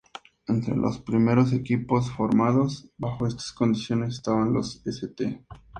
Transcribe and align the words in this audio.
Entre 0.47 0.75
los 0.75 0.99
primeros 0.99 1.53
equipos 1.53 2.09
formados 2.09 2.89
bajo 2.97 3.27
estas 3.27 3.51
condiciones 3.51 4.15
estaban 4.15 4.51
los 4.51 4.81
"St. 4.83 5.45